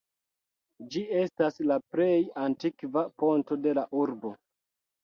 Ĝi 0.95 1.03
estas 1.19 1.61
la 1.73 1.77
plej 1.91 2.09
antikva 2.47 3.07
ponto 3.21 3.63
de 3.69 3.79
la 3.83 3.87
urbo. 4.07 4.39